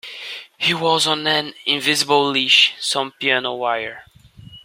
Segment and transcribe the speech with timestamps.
[0.57, 4.03] He was on an invisible leash, some piano wire.